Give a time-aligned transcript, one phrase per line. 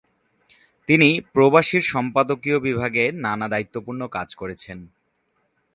[0.87, 4.77] তিনি "প্রবাসী" র সম্পাদকীয় বিভাগে নানা দায়িত্বপূর্ণ কাজ করেছেন।